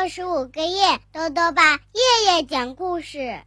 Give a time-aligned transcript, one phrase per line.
[0.00, 3.40] 六十五个夜，豆豆爸夜夜讲故事，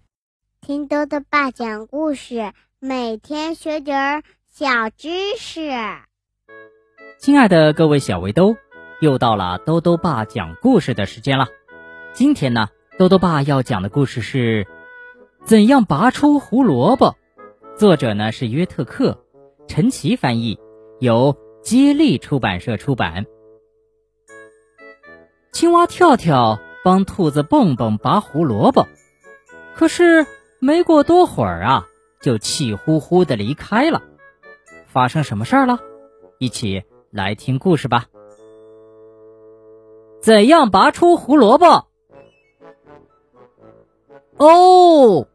[0.61, 5.71] 听豆豆爸讲故事，每天学点儿小知识。
[7.17, 8.55] 亲爱的各位小围兜，
[9.01, 11.47] 又到了豆豆爸讲故事的时间了。
[12.13, 12.67] 今天呢，
[12.99, 14.67] 豆豆爸要讲的故事是
[15.43, 17.15] 怎样拔出胡萝卜。
[17.75, 19.25] 作者呢是约特克，
[19.67, 20.59] 陈奇翻译，
[20.99, 23.25] 由接力出版社出版。
[25.53, 28.87] 青蛙跳跳帮兔子蹦蹦拔胡萝卜，
[29.75, 30.25] 可是
[30.59, 31.87] 没过多会儿啊，
[32.19, 34.01] 就气呼呼的离开了。
[34.87, 35.79] 发生什么事儿了？
[36.39, 38.07] 一起来听故事吧。
[40.21, 41.85] 怎样拔出胡萝卜？
[44.37, 45.27] 哦，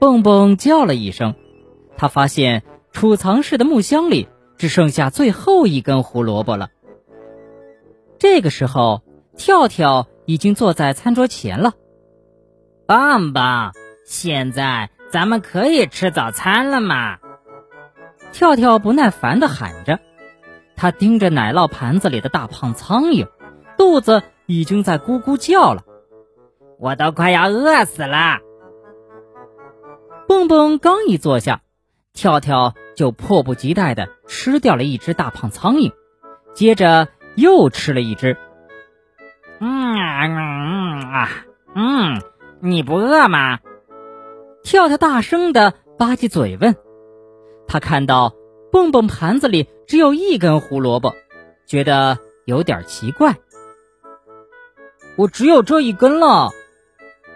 [0.00, 1.36] 蹦蹦叫了一声，
[1.96, 6.70] 他发现储藏室的木箱里只剩下最后一根胡萝卜了。
[8.18, 9.02] 这个时候。
[9.38, 11.72] 跳跳已经坐在餐桌前了，
[12.86, 13.72] 棒棒，
[14.04, 17.18] 现在咱们可以吃早餐了吗？
[18.32, 20.00] 跳跳不耐烦地喊着，
[20.76, 23.28] 他盯着奶酪盘子里的大胖苍蝇，
[23.78, 25.84] 肚子已经在咕咕叫了，
[26.78, 28.40] 我都快要饿死了。
[30.26, 31.62] 蹦蹦刚一坐下，
[32.12, 35.92] 跳跳就迫不及待地吃掉了一只大胖苍蝇，
[36.54, 38.36] 接着又吃了一只。
[39.60, 41.28] 嗯嗯啊
[41.74, 42.22] 嗯，
[42.60, 43.58] 你不饿吗？
[44.62, 46.76] 跳跳大声的吧唧嘴问。
[47.66, 48.34] 他看到
[48.72, 51.14] 蹦蹦盘子里只有一根胡萝卜，
[51.66, 53.36] 觉得有点奇怪。
[55.16, 56.50] 我只有这一根了。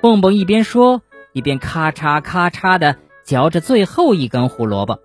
[0.01, 4.99] 蹦蹦一边说，一边咔嚓咔嚓的嚼着最后一根胡萝卜。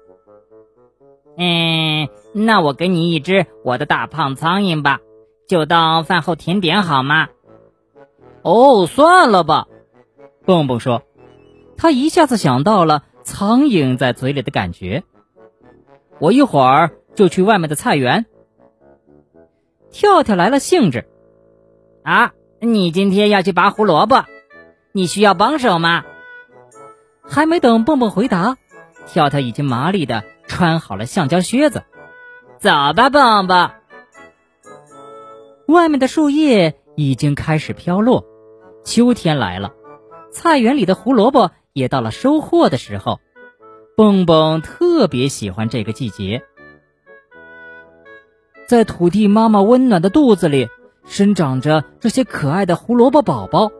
[1.37, 4.99] 嗯，那我给你一只我的大胖苍蝇吧。
[5.47, 7.29] 就当饭后甜点好吗？
[8.41, 9.67] 哦，算了吧。
[10.45, 11.03] 蹦蹦说，
[11.77, 15.03] 他一下子想到了苍蝇在嘴里的感觉。
[16.19, 18.25] 我一会儿就去外面的菜园。
[19.91, 21.07] 跳跳来了兴致。
[22.03, 24.25] 啊，你今天要去拔胡萝卜？
[24.91, 26.03] 你需要帮手吗？
[27.23, 28.57] 还没等蹦蹦回答，
[29.05, 31.83] 跳跳已经麻利的穿好了橡胶靴子。
[32.59, 33.71] 走吧，蹦蹦。
[35.67, 38.25] 外面的树叶已经开始飘落，
[38.85, 39.73] 秋天来了，
[40.31, 43.19] 菜园里的胡萝卜也到了收获的时候。
[43.97, 46.43] 蹦蹦特别喜欢这个季节，
[48.67, 50.69] 在土地妈妈温暖的肚子里
[51.05, 53.71] 生长着这些可爱的胡萝卜宝宝，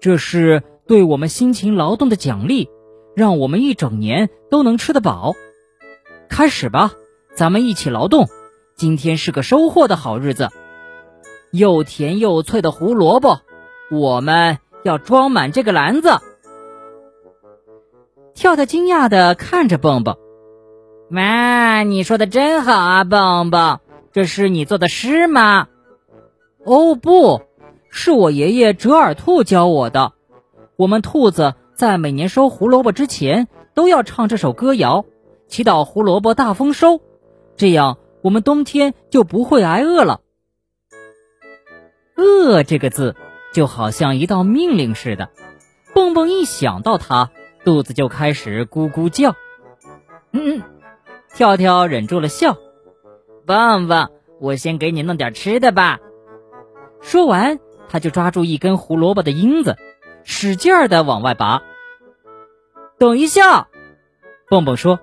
[0.00, 2.68] 这是对我们辛勤劳动的奖励，
[3.14, 5.34] 让我们一整年都能吃得饱。
[6.28, 6.94] 开始吧，
[7.36, 8.26] 咱们一起劳动，
[8.74, 10.48] 今天是个收获的好日子。
[11.50, 13.40] 又甜又脆的胡萝卜，
[13.90, 16.18] 我们要装满这个篮子。
[18.34, 20.16] 跳跳惊讶的看着蹦蹦，
[21.08, 23.78] 妈，你说的真好啊，蹦蹦，
[24.12, 25.68] 这是你做的诗吗？
[26.64, 27.42] 哦，不
[27.88, 30.12] 是我爷爷折耳兔教我的。
[30.76, 35.06] 我们兔子在每年收胡萝卜之前都要唱这首歌谣，
[35.48, 37.00] 祈祷胡萝卜大丰收，
[37.56, 40.20] 这样我们冬天就不会挨饿了。
[42.16, 43.14] 饿这个字
[43.52, 45.30] 就好像一道命令似的，
[45.94, 47.30] 蹦蹦一想到它，
[47.64, 49.34] 肚子就开始咕咕叫。
[50.32, 50.62] 嗯，
[51.34, 52.56] 跳跳忍住了笑。
[53.46, 54.10] 蹦蹦，
[54.40, 56.00] 我先给你弄点吃的吧。
[57.00, 59.76] 说完，他就抓住一根胡萝卜的缨子，
[60.24, 61.62] 使劲儿的往外拔。
[62.98, 63.68] 等一下，
[64.48, 65.00] 蹦蹦说。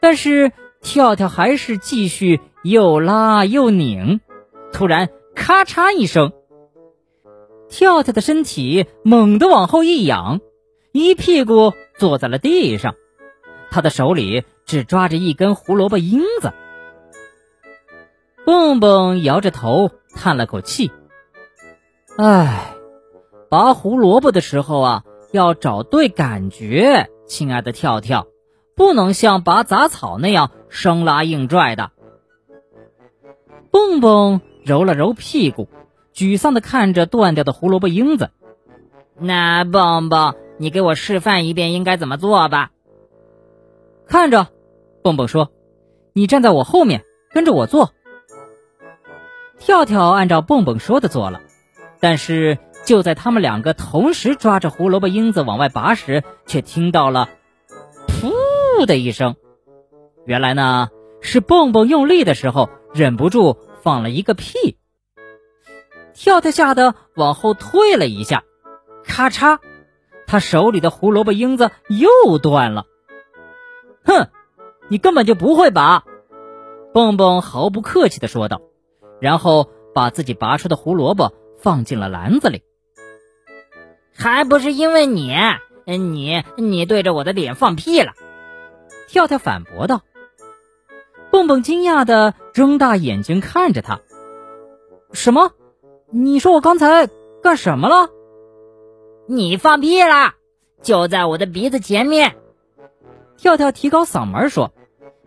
[0.00, 4.20] 但是跳跳还是继续又拉又拧。
[4.72, 5.08] 突然。
[5.38, 6.32] 咔嚓一声，
[7.70, 10.40] 跳跳的身体猛地往后一仰，
[10.92, 12.96] 一屁股坐在了地上。
[13.70, 16.52] 他的手里只抓着一根胡萝卜缨子。
[18.44, 20.90] 蹦蹦摇着头叹了口气
[22.18, 22.74] ：“唉，
[23.48, 28.26] 拔胡萝卜的时候啊，要找对感觉，亲爱的跳跳，
[28.74, 31.92] 不能像拔杂草那样生拉硬拽的。”
[33.70, 34.40] 蹦蹦。
[34.68, 35.66] 揉了揉屁股，
[36.14, 38.30] 沮丧的看着断掉的胡萝卜缨子。
[39.18, 42.70] 那蹦蹦，你给我示范一遍应该怎么做吧。
[44.06, 44.48] 看着，
[45.02, 45.50] 蹦蹦说
[46.12, 47.92] ：“你站在我后面，跟着我做。”
[49.58, 51.40] 跳跳按照蹦蹦说的做了，
[51.98, 57.30] 但是就在他们两个同时抓着胡萝卜缨子往外拔时，却听到了
[58.06, 59.34] “噗”的一声。
[60.26, 60.90] 原来呢，
[61.22, 63.56] 是蹦蹦用力的时候忍不住。
[63.88, 64.76] 放了一个屁，
[66.12, 68.44] 跳跳吓得往后退了一下，
[69.02, 69.60] 咔嚓，
[70.26, 72.84] 他手里的胡萝卜缨子又断了。
[74.04, 74.28] 哼，
[74.90, 76.04] 你根本就不会拔！
[76.92, 78.60] 蹦蹦毫不客气地说道，
[79.22, 82.64] 然后把自己拔出的胡萝卜放进了篮子里。
[84.14, 85.34] 还不是因为你，
[85.86, 88.12] 你你对着我的脸放屁了！
[89.08, 90.02] 跳跳反驳道。
[91.30, 94.00] 蹦蹦惊讶的睁大眼睛看着他。
[95.12, 95.52] 什么？
[96.10, 97.08] 你说我刚才
[97.42, 98.10] 干什么了？
[99.26, 100.34] 你放屁了，
[100.82, 102.36] 就在我的鼻子前面。
[103.36, 104.72] 跳跳提高嗓门说：“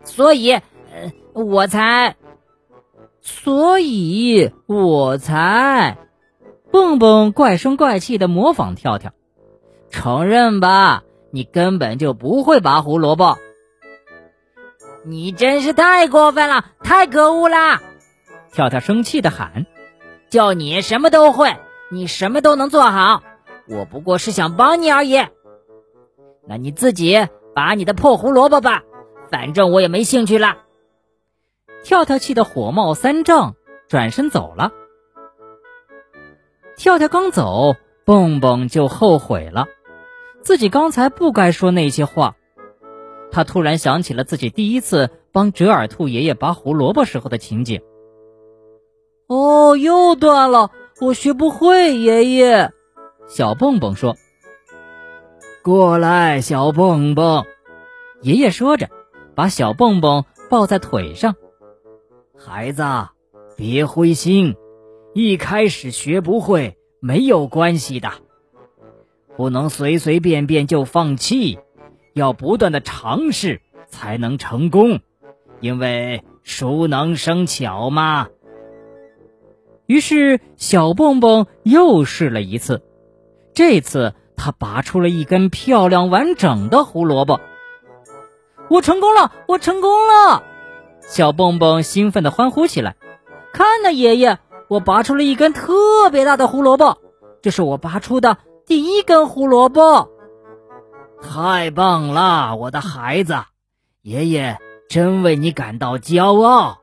[0.04, 0.62] 所以，呃，
[1.34, 2.16] 我才……
[3.20, 5.98] 所以我才……”
[6.72, 9.12] 蹦蹦怪声怪气的模仿跳跳，
[9.90, 13.38] 承认吧，你根本就不会拔胡萝卜。
[15.04, 17.80] 你真是太过分了，太可恶了！
[18.52, 19.66] 跳跳生气的喊
[20.30, 21.56] ：“就你什么都会，
[21.90, 23.22] 你什么都能做好，
[23.68, 25.18] 我不过是想帮你而已。
[26.46, 28.82] 那你自己拔你的破胡萝卜吧，
[29.30, 30.58] 反正我也没兴趣了。”
[31.82, 33.56] 跳跳气得火冒三丈，
[33.88, 34.72] 转身走了。
[36.76, 37.74] 跳跳刚走，
[38.04, 39.66] 蹦蹦就后悔了，
[40.42, 42.36] 自己刚才不该说那些话。
[43.32, 47.80] 他突然想起了自己第一次帮折耳兔爷爷拔胡萝卜时候的情景。
[49.26, 50.70] 哦，又断了，
[51.00, 52.70] 我学不会，爷爷。
[53.26, 54.16] 小蹦蹦说
[55.64, 57.46] ：“过来，小蹦蹦。”
[58.20, 58.90] 爷爷说着，
[59.34, 61.34] 把小蹦蹦抱在腿上。
[62.36, 62.84] 孩子，
[63.56, 64.56] 别灰心，
[65.14, 68.10] 一开始学不会没有关系的，
[69.36, 71.58] 不能随随便便就放弃。
[72.14, 75.00] 要不断的尝试才能成功，
[75.60, 78.28] 因为熟能生巧嘛。
[79.86, 82.82] 于是小蹦蹦又试了一次，
[83.54, 87.40] 这次他拔出了一根漂亮完整的胡萝卜。
[88.68, 89.32] 我成功了！
[89.48, 90.44] 我成功了！
[91.00, 92.96] 小蹦蹦兴奋地欢呼起来。
[93.52, 94.38] 看呐，爷爷，
[94.68, 96.96] 我拔出了一根特别大的胡萝卜，
[97.42, 100.11] 这是我拔出的第一根胡萝卜。
[101.22, 103.36] 太棒了，我的孩子，
[104.02, 104.58] 爷爷
[104.88, 106.80] 真为你感到骄傲。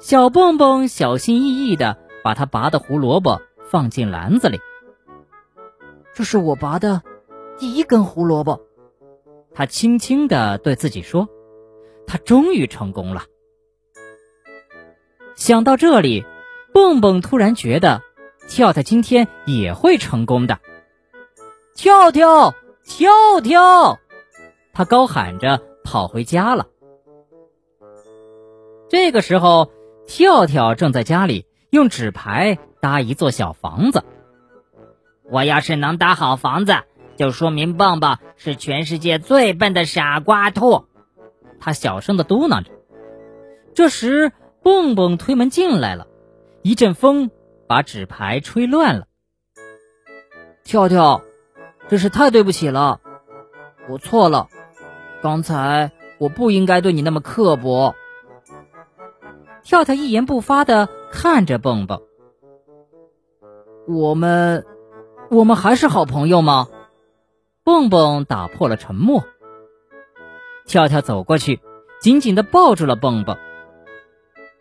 [0.00, 4.60] 小蹦蹦小心翼翼地把他拔的胡萝卜放进篮子里。
[6.14, 7.02] 这是我拔的
[7.58, 8.62] 第一根胡萝卜，
[9.52, 11.28] 他轻轻地对自己说
[12.06, 13.24] ：“他终于成功了。”
[15.36, 16.24] 想到这里，
[16.72, 18.02] 蹦蹦突然觉得
[18.48, 20.58] 跳跳今天也会成功的。
[21.74, 22.54] 跳跳。
[22.88, 23.98] 跳跳，
[24.72, 26.66] 他高喊着跑回家了。
[28.88, 29.70] 这个时候，
[30.06, 34.02] 跳跳正在家里用纸牌搭一座小房子。
[35.30, 36.74] 我要是能搭好房子，
[37.16, 40.86] 就说明蹦蹦是全世界最笨的傻瓜兔。
[41.60, 42.70] 他小声的嘟囔着。
[43.74, 44.32] 这时，
[44.62, 46.08] 蹦蹦推门进来了，
[46.62, 47.30] 一阵风
[47.68, 49.06] 把纸牌吹乱了。
[50.64, 51.22] 跳跳。
[51.88, 53.00] 真是太对不起了，
[53.88, 54.48] 我错了，
[55.22, 57.94] 刚才我不应该对你那么刻薄。
[59.62, 62.02] 跳跳一言不发的看着蹦蹦，
[63.86, 64.66] 我们，
[65.30, 66.68] 我们还是好朋友吗？
[67.64, 69.24] 蹦蹦打破了沉默。
[70.66, 71.60] 跳跳走过去，
[72.00, 73.36] 紧紧的抱住了蹦蹦。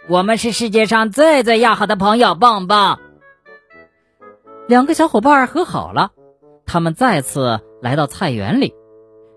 [0.09, 2.99] 我们是世界上最最要好的朋友，蹦蹦。
[4.67, 6.11] 两个小伙伴和好了。
[6.67, 8.75] 他们再次来到菜园里，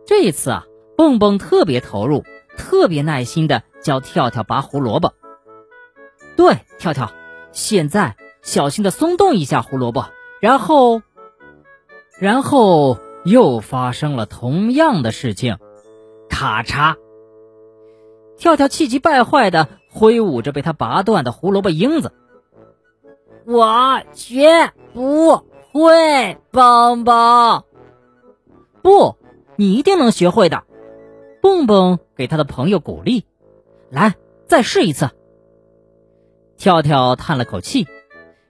[0.05, 2.25] 这一次啊，蹦蹦特别投入，
[2.59, 5.15] 特别耐心的教跳跳拔胡萝卜。
[6.37, 7.13] 对，跳跳，
[7.53, 10.07] 现在小心的松动一下胡萝卜，
[10.41, 11.03] 然后，
[12.19, 15.57] 然后又发生了同样的事情，
[16.29, 16.97] 咔嚓！
[18.37, 22.13] 跳跳气急败坏的挥舞着被他拔断的胡萝卜缨子，
[23.47, 25.50] 我绝不。
[25.73, 27.63] 会，蹦蹦，
[28.83, 29.17] 不，
[29.55, 30.65] 你一定能学会的。
[31.41, 33.25] 蹦蹦给他的朋友鼓励，
[33.89, 35.11] 来，再试一次。
[36.57, 37.87] 跳跳叹了口气，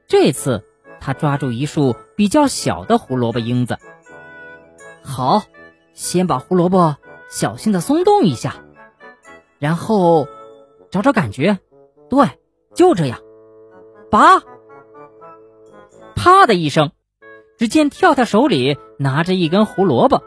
[0.07, 0.65] 这次
[0.99, 3.77] 他抓住一束比较小的胡萝卜缨子。
[5.03, 5.43] 好，
[5.93, 6.97] 先把胡萝卜
[7.29, 8.65] 小心的松动一下，
[9.59, 10.27] 然后
[10.91, 11.59] 找找感觉。
[12.09, 12.27] 对，
[12.75, 13.21] 就这样，
[14.11, 14.41] 拔。
[16.15, 16.93] 啪的一声。
[17.61, 20.23] 只见跳跳手里拿着一根胡萝卜，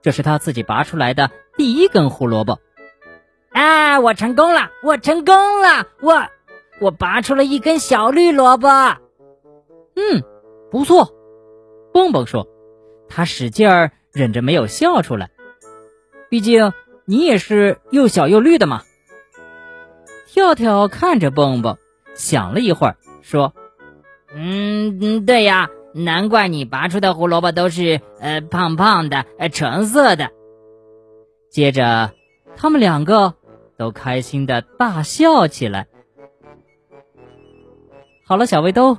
[0.00, 2.60] 这是他自己拔出来的第一根胡萝卜。
[3.50, 4.00] 啊！
[4.00, 4.70] 我成功了！
[4.82, 5.86] 我成功了！
[6.00, 6.28] 我，
[6.80, 8.68] 我拔出了一根小绿萝卜。
[9.96, 10.22] 嗯，
[10.70, 11.12] 不错。
[11.92, 12.48] 蹦蹦说
[13.06, 15.28] ：“他使劲儿忍着没有笑出来，
[16.30, 16.72] 毕竟
[17.04, 18.80] 你也是又小又绿的嘛。”
[20.26, 21.76] 跳跳看着蹦蹦，
[22.14, 23.52] 想了一会儿，说
[24.34, 30.30] ：“嗯嗯，对呀，难怪你拔出的胡萝卜都是呃胖胖的，呃橙色的。”
[31.50, 32.12] 接着，
[32.56, 33.34] 他们两个
[33.76, 35.86] 都开心的大笑起来。
[38.24, 38.98] 好了，小围兜，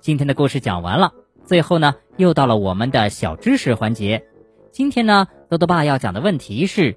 [0.00, 1.12] 今天的故事讲完了。
[1.44, 4.24] 最后呢，又到了我们的小知识环节。
[4.72, 6.96] 今天呢，豆豆爸要讲的问题是：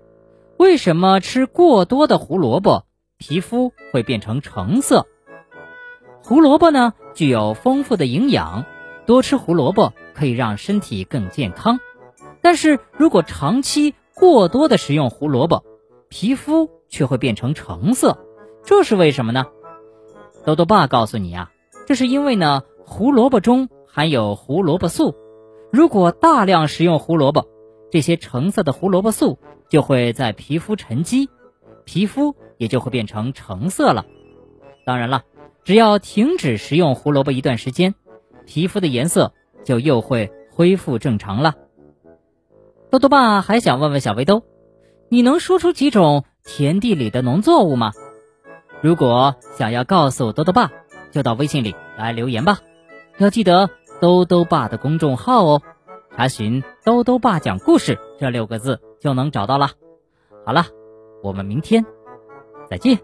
[0.57, 2.85] 为什么吃过多的胡萝卜，
[3.17, 5.05] 皮肤会变成橙色？
[6.23, 8.65] 胡萝卜呢，具有丰富的营养，
[9.05, 11.79] 多吃胡萝卜可以让身体更健康。
[12.41, 15.63] 但是如果长期过多的食用胡萝卜，
[16.09, 18.17] 皮肤却会变成橙色，
[18.63, 19.45] 这是为什么呢？
[20.45, 21.51] 豆豆爸告诉你啊。
[21.87, 25.15] 这是因为呢，胡萝卜中含有胡萝卜素。
[25.71, 27.47] 如果大量食用胡萝卜，
[27.91, 31.29] 这些橙色的胡萝卜素就会在皮肤沉积，
[31.83, 34.05] 皮肤也就会变成橙色了。
[34.85, 35.23] 当然了，
[35.63, 37.95] 只要停止食用胡萝卜一段时间，
[38.45, 39.33] 皮肤的颜色
[39.63, 41.55] 就又会恢复正常了。
[42.89, 44.43] 豆豆爸还想问问小围兜，
[45.09, 47.93] 你能说出几种田地里的农作物吗？
[48.81, 50.71] 如果想要告诉豆豆爸。
[51.11, 52.59] 就到微信里来留言吧，
[53.19, 53.69] 要记得
[54.01, 55.61] 兜兜爸的公众号哦，
[56.13, 59.69] 查询“兜兜爸讲故事”这六个字就能找到了。
[60.45, 60.65] 好了，
[61.23, 61.85] 我们明天
[62.69, 62.99] 再见。